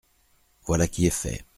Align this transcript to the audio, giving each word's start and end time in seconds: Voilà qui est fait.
Voilà 0.65 0.87
qui 0.87 1.05
est 1.05 1.09
fait. 1.11 1.45